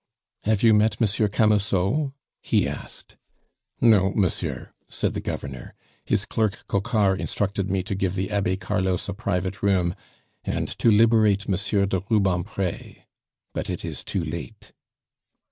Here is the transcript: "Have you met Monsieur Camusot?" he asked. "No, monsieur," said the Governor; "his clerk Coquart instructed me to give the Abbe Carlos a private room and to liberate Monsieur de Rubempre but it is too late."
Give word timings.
"Have 0.45 0.63
you 0.63 0.73
met 0.73 0.99
Monsieur 0.99 1.27
Camusot?" 1.27 2.11
he 2.41 2.67
asked. 2.67 3.17
"No, 3.79 4.11
monsieur," 4.15 4.73
said 4.89 5.13
the 5.13 5.21
Governor; 5.21 5.75
"his 6.03 6.25
clerk 6.25 6.65
Coquart 6.67 7.21
instructed 7.21 7.69
me 7.69 7.83
to 7.83 7.93
give 7.93 8.15
the 8.15 8.31
Abbe 8.31 8.57
Carlos 8.57 9.07
a 9.09 9.13
private 9.13 9.61
room 9.61 9.93
and 10.43 10.67
to 10.79 10.89
liberate 10.89 11.47
Monsieur 11.47 11.85
de 11.85 12.01
Rubempre 12.09 13.05
but 13.53 13.69
it 13.69 13.85
is 13.85 14.03
too 14.03 14.23
late." 14.23 14.71